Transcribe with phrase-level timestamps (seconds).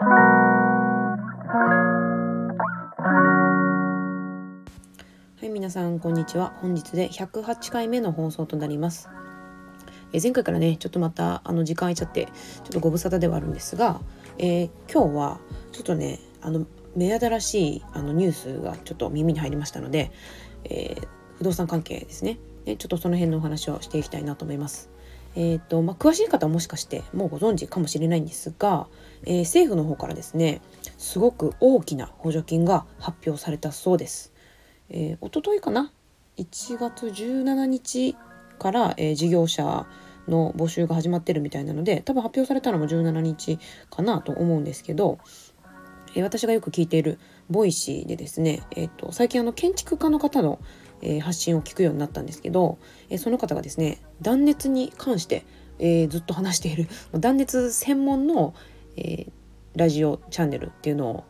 [0.00, 0.04] は
[5.42, 6.52] い皆さんこんにちは。
[6.60, 9.08] 本日で108回目の放送となります。
[10.12, 14.00] え前回からねちょっとまたあの時間空いちゃってちょっとご無沙汰ではあるんですが、
[14.38, 15.40] えー、今日は
[15.72, 20.12] ちょっとねあの目新しいあのニュースがちょっと耳に入りましたので、
[20.62, 21.08] えー、
[21.38, 22.38] 不動産関係ですね。
[22.66, 24.90] でちょっとその辺のお話をしていきたいなと思います。
[25.40, 28.88] えーとまあ、詳しい方はもしかしてもうご存知かもしれないんですが、
[29.24, 30.60] えー、政府の方からですね
[30.98, 34.32] すごく大きな補助金が発表されたそうです。
[34.90, 35.92] えー、一昨日かな
[36.38, 38.16] ？1月17日
[38.58, 39.86] から、えー、事業者
[40.26, 43.60] の募集が始まってるみたいなので多分発表されたのも17日
[43.90, 45.20] かなと思うんですけど、
[46.14, 47.18] え、私がよく聞いている
[47.50, 50.58] Voicy でですね、えーと、最近あの建築家の方の、
[51.02, 52.78] えー、発信を聞くようになったんですけど、
[53.10, 55.44] えー、その方がですね断熱に関して、
[55.78, 58.54] えー、ずっと話している 断熱専門の、
[58.96, 59.26] え、
[59.76, 61.24] ラジオチャンネルっていうの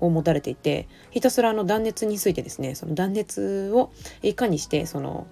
[0.00, 3.90] を持たれていてひたすらあの断熱についてですねその断熱を
[4.22, 5.26] いかにしてその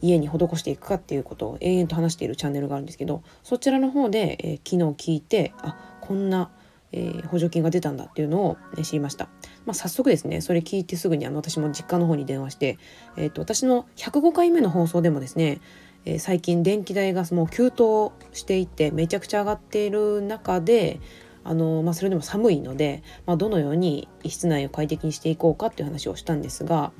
[0.00, 6.50] 家に施していくかっていうことを延々と話しているチャンネルがあるんですけどそちらの方で、え、昨日聞いてあこんな、
[6.92, 9.28] えー、補助金が出たんだっていうのを、ね、知りました。
[9.64, 12.78] まあ、早速ですねそれ聞いてすぐにあの私も実家の方に電話して、
[13.16, 15.60] えーと、私の105回目の放送でもですね、
[16.04, 21.00] えー、最近電気代がもう急騰していてめちゃくちゃ上がっている中で
[21.42, 26.92] あの、まあ、それでも寒いので、まあ、どのように室内を快適にしていこうかっていう話をしたんですが、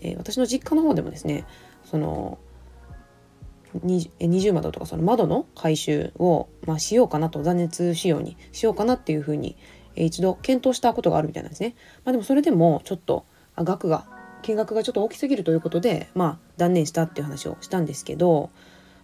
[0.00, 1.46] えー、私の実家の方でもですね
[1.84, 2.38] その
[3.82, 9.56] 二重窓とかその窓の改修を、まあ、しようかなと断熱仕様にしようかなっていうふうに、
[9.96, 11.74] 一度検討したことがあるみたいなんですね。
[12.04, 13.24] まあ、でもそれでもちょっと
[13.56, 14.06] 額が
[14.42, 18.50] 金額がちょっと大きすぎるということで、まあ、断念したっていう話をしたんですけど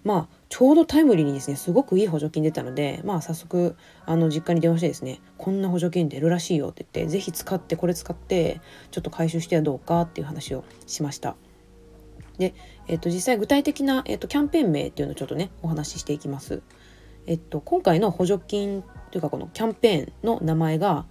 [0.05, 8.61] まあちょうどタイムリーにですねすごくいい補助金出たのでまあ早速あの実家に電話してですねこんな補助金出るらしいよって言って是非使ってこれ使って
[8.93, 11.35] ちょっと回収してはどうかっていう話をしました。
[12.39, 12.55] で、
[12.89, 16.63] えっと、実際具体的な、えっと、キャンペーン名っていうのをちょっとねお話ししていきます。
[17.27, 21.07] えっと、今回の補助金というかこのキャンペーンの名前が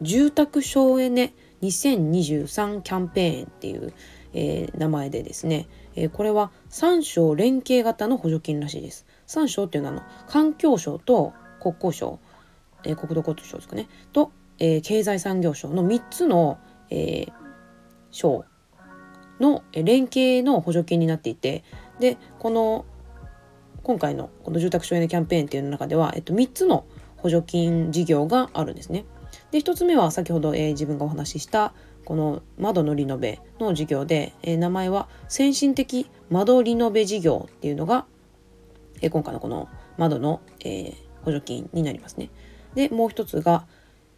[0.00, 3.92] 住宅省エネ2023キャンペーンっていう、
[4.32, 9.06] えー、名前でですね、えー、これは3省連携型の補助金らしいです。
[9.26, 12.18] 3省っていうのはあの環境省と国交省、
[12.84, 16.58] えー、国土交通省ですかねと、え経済産業省の3つの、
[16.90, 17.26] え
[18.14, 18.44] 省
[19.44, 21.64] の連携の補助金になっていて
[22.00, 22.86] でこの
[23.82, 26.86] 今回のこの住宅省エネキャンペーンっていうの中では、えっと、3つの
[27.18, 29.04] 補助金事業があるんですね。
[29.50, 38.06] で1つ目は先ほど、えー、自分がお話ししたこの窓のリノベの事業で、えー、名前は先進的窓リノベ事業っていうのが、
[39.02, 39.68] えー、今回のこの
[39.98, 42.30] 窓の、え、補助金になりますね。
[42.74, 43.66] でもう一つが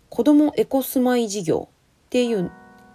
[0.08, 1.68] 子どもエコスマイ事業
[2.06, 2.50] っていう、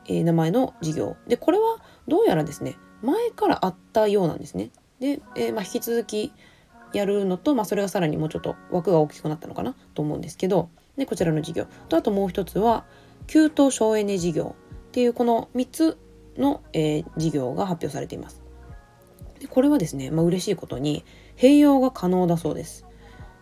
[0.08, 4.70] え、名前の事業でこれはどうやらですね前からあったようなんですね。
[5.00, 6.32] で、えーまあ、引き続き
[6.94, 12.86] やるのと、まあ、それがさらにもうちょっと枠が大きくなったのかなと思うんですけどでこちらの事業とあともう一つは
[13.28, 14.56] 給湯省エネ事業
[14.90, 15.98] っていうこの3つ
[16.38, 18.42] の、えー、事業が発表されています。
[19.40, 21.04] でこれはですね、まあ、嬉しいことに
[21.36, 22.86] 併用が可能だそうです。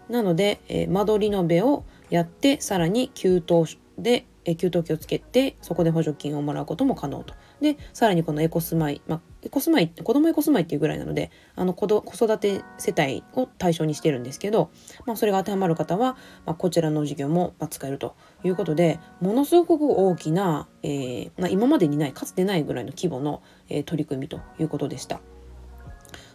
[0.09, 3.65] なので、えー、間取りのべをやってさらに給湯
[3.97, 7.33] で、給湯器をつけてそこで補助金をもらうことも可能と。
[7.61, 14.71] でさらにこのエコスマイ、まあ、エコスマイ子供エコスマイっていうぐらいなのであの子育て世帯を対象にしてるんですけど、
[15.05, 25.19] まあ、それが当てはまる方は、まあ、こちらの事業も使えるということでものすごく大きな、えーまあ、今までにないかつてないぐらいの規模の、えー、取り組みということでした。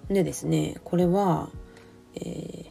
[0.09, 1.48] でですねこれは、
[2.14, 2.63] えー、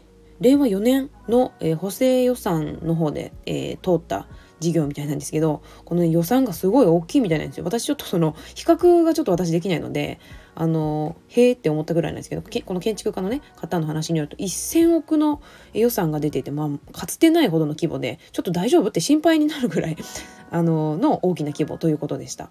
[0.44, 4.28] 令和4年の、えー、補正予算の方で、えー、通った
[4.59, 10.20] 事業みたいなんですけどこの予算がすごい大きいみたいなんですよ私ちょっとその比較がちょっと私できないので
[10.56, 15.42] あのへえって思ったぐらいなんですけどこの建築家のね方の話によると1,000億の
[15.74, 19.98] 予算が出ていて、まあ、かつてないほどの規模でちょっと大丈夫って心配になるぐらい
[20.51, 22.50] あのの大きな規模ということでした。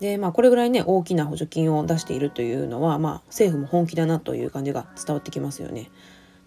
[0.00, 5.90] でまあこれぐらいね大きな補助金を出しているというのは、まあ、政府も本気だなという感じが伝わってきますよね。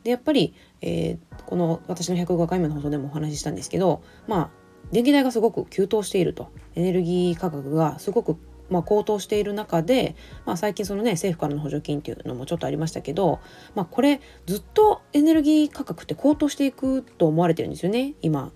[0.06, 4.50] でやっぱり、えー、この私の105回目の放送でもお話ししたんですけどまあ
[4.92, 8.38] 電気代がすごく急騰しているとエネルギー価格がすごく
[8.68, 13.40] まあ、高騰している中で、まあ、最近そのね政府からの補助金っていうのもちょっとありましたけど、
[13.75, 18.51] まあ、これずっとエネルギー価格って高騰していくと思われてるんですよね今。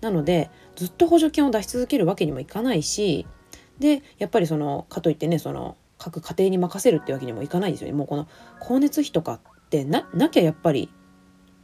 [0.00, 3.26] なのでずっと補助金を出し続けるわけにもいかないし
[3.80, 7.94] でやっぱりそのかといってねその各家庭に任せるってわけにもいかないですよね。
[7.94, 8.28] もうこの
[8.60, 10.88] 光熱費とかってななきゃやっぱり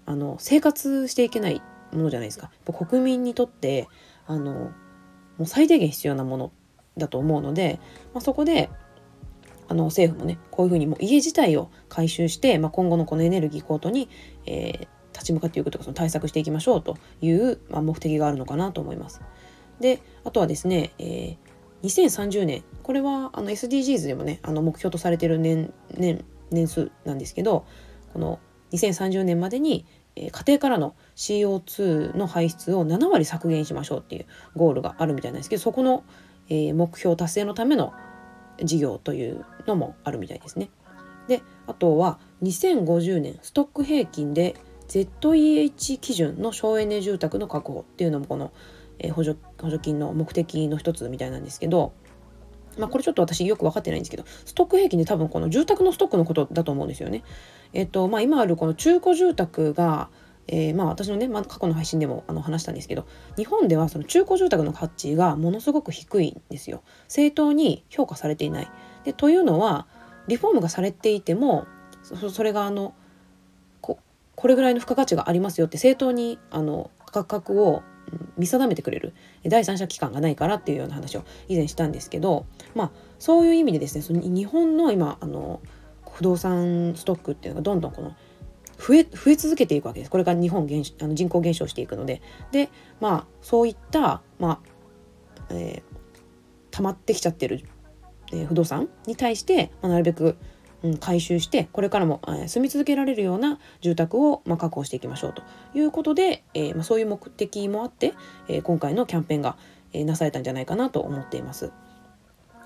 [0.05, 1.63] あの生活していけない
[1.93, 2.51] ものじゃないですか。
[2.71, 3.89] 国民にとって
[4.27, 4.73] あのも
[5.41, 6.53] う最低限必要なもの
[6.99, 7.81] だと思うので、
[8.13, 8.69] まあ、そこで
[9.69, 14.11] あの政府もねこういうふうにもう家自体を回収して、まあ、今後のこのエネルギー高騰に、
[14.45, 19.23] えー、立ち向かっていくとかその対策していきましょうという、まあ、目的があるのかなと思います。
[19.81, 21.37] であとはですね、えー、
[21.83, 27.65] 2030年これはあの SDGs でもねあの目標とされてる年年年数なんですけど
[28.15, 28.39] この
[28.73, 29.85] 2030年までに、
[30.17, 36.05] 家庭からの CO2 の排出を7割削減しましょうっていうゴールがあるみたいなんですけどそこの、
[36.49, 37.93] 目標達成のための
[38.63, 40.71] 事業というのもあるみたいですね。
[41.27, 44.55] であとは2050年ストック平均で
[44.89, 48.53] ZEH 基準の省エネ住宅の確保っていうのもこの、
[49.13, 51.95] 補助補助金の目的の一つみたいなんですけど、
[52.79, 57.23] まあ、これちょっと私よく分かってないんですけどストック平均で多分この住宅のストックのことだと思うんですよね。
[57.73, 60.09] えっ、とまあ、今あるこの中古住宅が
[60.47, 63.07] えー、まあ私のね、まあ、過去の配信でもあの話したんですけど
[63.37, 68.71] 日本ではその中古住宅の価値がものすごく低いんですよ正当に評価されていない
[69.05, 69.87] でというのは
[70.29, 71.67] リフォームがされていても
[72.31, 72.95] それがあの
[73.81, 73.99] こ
[74.35, 77.83] これぐらいの付加価値がありますよって正当にあの価格を
[78.37, 79.15] 見定めてくれる
[79.45, 85.61] 第三者機関がないからっていうような話を以前したんですけどまあそういう意味でですねその日本の今あの
[86.13, 88.15] 不動産ストックっていうのがどんどんこの
[88.79, 90.11] 増え増え続けていくわけです。
[90.11, 92.23] これが日本減あの人口減少していくので。
[92.53, 92.71] で
[93.01, 94.61] まあそういったまあ、
[95.51, 95.83] えー、
[96.71, 97.65] 溜まってきちゃってる、
[98.33, 100.37] えー、不動産に対して、まあ、なるべく
[100.85, 105.43] うん、回収してこれからも、えー、住み続けられるような住宅を、まあ、確保していきましょうと
[105.75, 108.13] いうことで、えー、まあ、そういう目的もあって、
[108.49, 109.57] えー、今回のキャンペーンが、
[109.97, 111.71] えなされたんじゃないかなと思っています。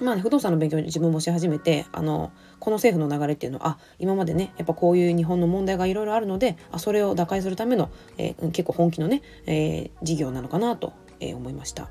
[0.01, 2.31] まあね、不動産の勉強に自分もし始めてあの
[2.61, 11.91] この政府の流れっていうのはあ今までねやっぱこういう日本の問題がいろいろあるのであそれを打開するための、え結構本気のね、え事業なのかなと、え思いました。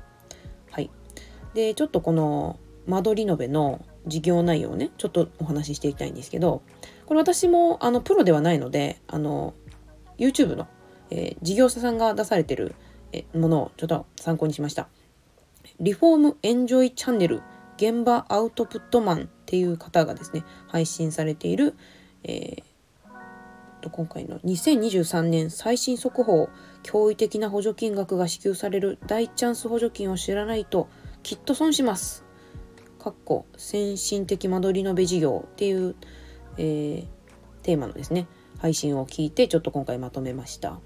[0.70, 0.90] はい、
[1.54, 6.62] でちょっとこの間取り延べの事業内容をねちょっとお話ししていきたいんですけど
[7.06, 9.54] これ私もあのプロではないのであの
[10.18, 10.66] YouTube の、
[11.10, 12.74] えー、事業者さんが出されてる
[13.34, 14.88] ものをちょっと参考にしました。
[15.80, 17.42] リフォームエンジョイチャンネル
[17.76, 21.76] 現場アウトプットマンっていう方がですね配信されている、
[22.24, 26.48] えー、今回の2023年最新速報
[26.82, 30.88] 驚異的な補助金額が支給される大チャンス補助金を知らないと
[31.22, 32.24] きっと損します
[33.08, 35.96] かっこ先進的間取りのべ事業っていう、
[36.58, 37.06] えー、
[37.62, 38.26] テーマのですね
[38.58, 40.78] 配信を聞いてちょっと今回まとめました。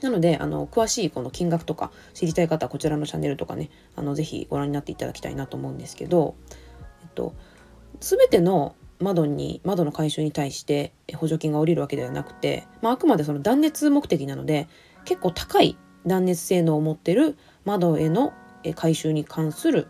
[0.00, 6.36] なのであの詳しいこの金額とか知りたい方はこちらのチャンネルとかねあのぜひご覧になっていただきたいなと思うんですけど、
[7.02, 7.34] えっと、
[8.00, 14.68] 全ての窓に窓の改修に対して補助金が下りるわけではなくて、まあ、あくまでその断熱目的なので
[15.04, 17.36] 結構高い断熱性能を持ってる
[17.66, 18.32] 窓への
[18.74, 19.88] 改修に関する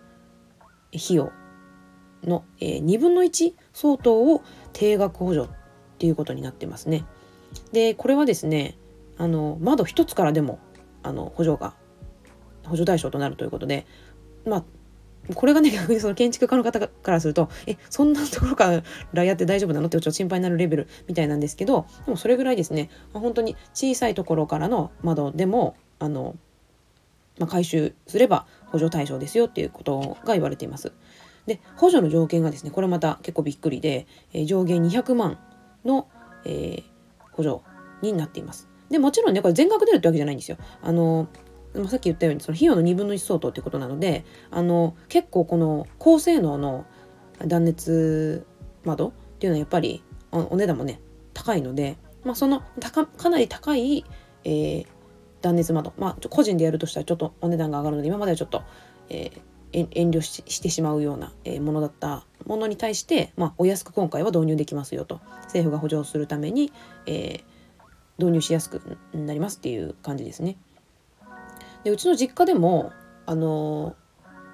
[0.97, 1.33] 費用
[2.25, 5.49] の、えー、2分の1相当を定額補助っ
[5.99, 7.05] ていうことになってますね。
[7.73, 8.77] でこれはですね
[9.17, 10.59] あの窓一つからでも
[11.03, 11.75] あの補助が
[12.65, 13.87] 補助対象となるということで
[14.45, 14.65] まあ
[15.35, 18.83] これがね逆にその建築家の方からするとえそんなところか
[19.13, 19.87] らやって大丈夫なの？
[19.87, 26.37] ってちょっと心配になるレベルみたいなんですけどでもそれぐらいですね本当に小さいところからの窓でもあの、
[27.39, 30.93] まあ、回収すれば補助対象ですよっていうことが言われています。
[31.47, 35.39] で補助の条件がですねこれまた結構びっくりで、えー、上限200万
[35.85, 36.09] の、
[36.45, 36.83] えー、
[37.33, 37.61] 補助
[38.03, 38.69] になっています。
[38.91, 40.59] でもちろんねこれ全額出るってわけじゃないんですよ。
[40.83, 41.29] あの
[41.89, 46.87] さっき言ったようにその費用の2分の1相当ってことなのであの結構この高性能の
[47.47, 48.47] 断熱
[48.85, 51.01] 窓っていうのはやっぱりお値段もね
[51.35, 52.63] 高いので、まあ、その
[53.17, 54.05] かなり高い、
[54.45, 54.87] えー、
[55.47, 58.63] 断熱窓、まあ、個人でやるとしたらちょっとお値段が上がるので今まではちょっと、
[59.09, 66.73] えー、遠慮してしまうようなえものだったものに対して、まあ、お安く今回は導入できますよと政府が補助するために、
[67.07, 67.43] えー、
[68.19, 70.57] 導入しやすくなりますっていう感じですね。
[71.85, 72.93] でうちの実家でも
[73.27, 73.95] あの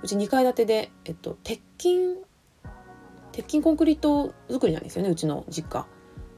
[0.03, 1.99] うち2階建てで、えっと、鉄筋
[3.33, 5.87] 鉄筋コンクリート作りなんですよねうちの実家。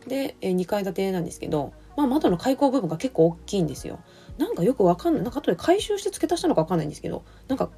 [0.06, 4.00] で、え2階建てなんですけど、まあ、窓の開口部分が結構大きいんですよ。
[4.38, 7.70] なんかよくわかんないなんか後で回収して付け足したのかわかんないんですけどなんか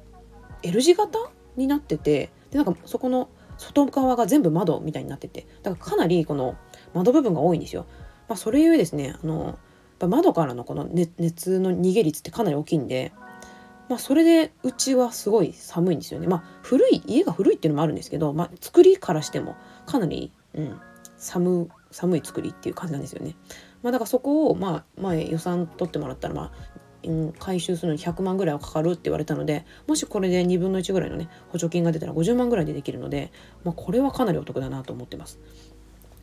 [0.63, 1.19] L 字型
[1.55, 6.55] になっててでなんかそこの外側が全部窓みたいになっててだからかなりこの
[6.93, 7.85] 窓部分が多いんですよ。
[8.27, 9.57] まあ、それゆえですねあの
[10.05, 10.87] 窓からのこの
[11.17, 13.13] 熱の逃げ率ってかなり大きいんで、
[13.89, 16.27] まあ、それでうちはすごい寒いんですよね。
[16.27, 19.55] まあ、古い家が古いっていうのもあるんですけど、まあ、作りからしても
[19.87, 20.79] かなり、うん、
[21.17, 23.35] 寒寒い作りっていう感じなんですよね。
[23.83, 26.51] まあ、だからそこを、まあ、前予算取ってもらったら、まあ、
[27.39, 33.31] 回収するのに100万ぐらいはかかるって言われたのでもしこれで2分の1ぐらいのね補助金が出たら50万ぐらいでできるので、
[33.63, 35.39] まあ、これはかなりお得だなと思ってます。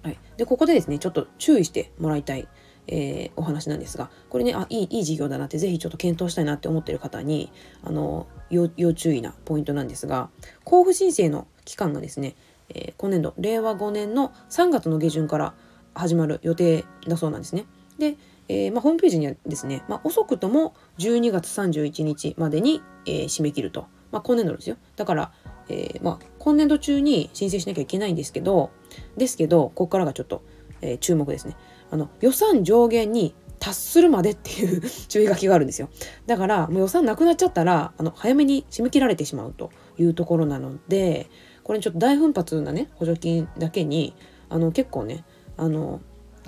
[0.02, 2.46] はい、でここでですねちょっと注意してもらいたい、
[2.86, 7.50] えー、お話なんですがこれねあいいいい事業だなって是非ちょっと検討したいなって思ってる方に
[7.82, 10.28] あの要注意なポイントなんですが
[10.66, 12.34] 交付申請の期間がですね、
[12.68, 15.54] えー、今年度令和5年の3月の下旬から
[15.94, 17.66] 始まる予定だそうなんですね。
[17.98, 18.16] で、
[18.48, 24.76] えー、まあ、ホームページにはですね、まあ、遅くとも12月31日までに、えー、締め切ると、まあ、今年度ですよ。
[24.96, 25.32] だから、
[25.68, 28.70] えま今年度中に申請しなきゃいけないんですけど
[29.16, 30.42] ですけどここからがちょっと、
[30.82, 31.56] え注目ですね。
[31.90, 35.88] あの予算上限に達するまでっていう 注意書きがあるんですよ。
[36.26, 41.30] だからもう予算なくなっちゃったらあの早めに締め切られてしまうというところなので
[41.62, 44.14] これちょっと大奮発なね補助金だけに
[44.50, 45.24] あの結構ね
[45.56, 46.00] あの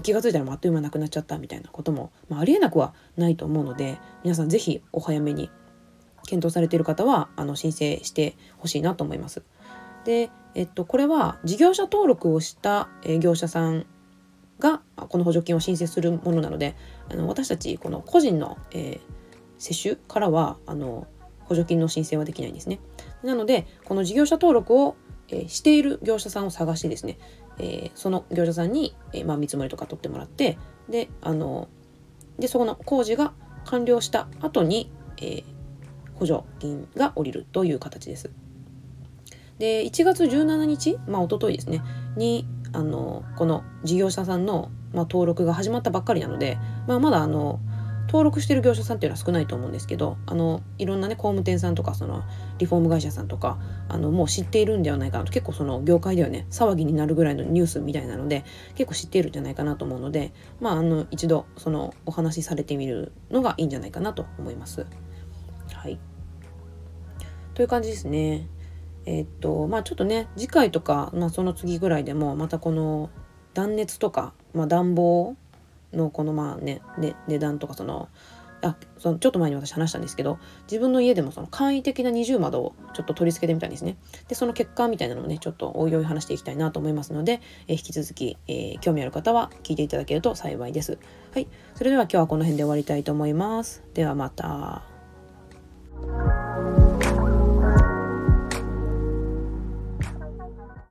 [0.02, 5.50] 気が付いたらあっという間なくなっちゃったみたいなことも、まあ、ありえなくはないと思うので皆さん是非お早めに
[6.26, 9.42] 検討されている方はあの申請してほしいなと思います。
[10.04, 12.88] で、えっと、これは事業者登録をした、
[13.20, 13.86] 業者さん
[14.58, 16.75] がこの補助金を申請するものなので
[17.10, 19.00] あの私たちこの個人の、えー、
[19.58, 21.06] 接種からはあの
[21.40, 22.80] 補助金の申請はできないんですね。
[23.22, 24.96] なのでこの事業者登録を、
[25.28, 27.18] えー、している業者さんを探してですね
[27.58, 30.58] えー、その業者さんに、えー、まあ、見積もりとか取ってもらって
[30.88, 31.68] であの
[32.38, 33.32] でそこの工事が
[33.64, 35.44] 完了した後に、えー、
[36.14, 38.30] 補助金が下りるという形です。
[39.58, 41.82] で1月17日、まあ一昨日ですね
[42.16, 47.58] にあのこの事業者さんの、まあ、登録が始まったばっかりなので、まあ、まだあの
[48.16, 52.25] 登録してる業者さんっていうのは少ないと思うんですけどあのいろんなね工務店さんとかその
[52.56, 53.58] リフォーム会社さんとか
[53.90, 64.87] あのもう知っているんではないかなと結構その業界ではね騒ぎになるぐらいのニュースみたいなので結構知っているんじゃないかなと思うのでまああの一度そのお話しされてみるのがいいんじゃないかなと思います。
[65.75, 65.99] はい
[67.52, 68.49] という感じですね。
[69.04, 73.11] えー、っとまあちょっとね次回とか、まあ、その次ぐらいでもまたこの
[73.52, 75.37] 断熱とか、まあ、暖房
[75.96, 76.80] のこのまあね
[77.26, 78.08] 値段とかその
[78.62, 83.96] あそのちょっと前に私話したんですけど自分の家でもその簡易的な二重窓をちょっと取り付けてみたんですね。
[84.28, 90.98] でその結果みたいなのもねちょっとおいおい話していきたいなと思いますので、え引き続き、えー、興味ある方は聞いていただけると幸いです。
[91.32, 91.48] はい。
[91.74, 93.82] それでは今日はこの辺で終わりたいと思います。
[93.94, 94.82] ではまた。